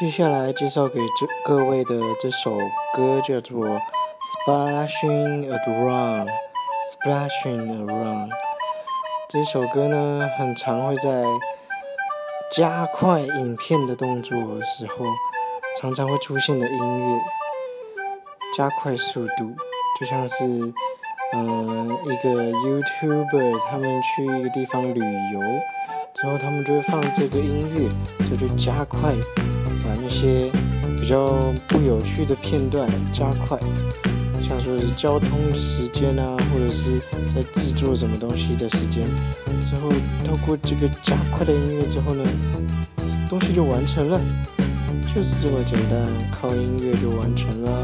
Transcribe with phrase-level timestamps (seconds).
[0.00, 2.56] 接下来介绍给这各位的这首
[2.96, 3.66] 歌叫做
[4.48, 6.26] 《Splashing Around》
[7.04, 8.30] ，Splashing Around。
[9.28, 11.22] 这首歌呢，很常会在
[12.56, 15.04] 加快影片的动作时候，
[15.78, 17.20] 常常会出现的音乐，
[18.56, 19.54] 加快速度，
[20.00, 20.46] 就像是，
[21.34, 25.40] 嗯，一个 YouTuber 他们去一个地方旅游，
[26.14, 29.12] 之后他们就会放这个音乐，就去加快，
[29.90, 30.48] 把那些
[31.00, 33.58] 比较不有趣的片段加快。
[34.40, 37.00] 像说是交通时间啊，或者是
[37.34, 39.02] 在制作什么东西的时间，
[39.68, 39.90] 之后
[40.24, 42.24] 透过这个加快的音乐之后呢，
[43.28, 44.20] 东西就完成了，
[45.14, 47.79] 就是这么简单，靠音乐就完成了。